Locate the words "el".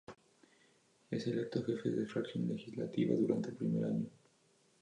3.49-3.55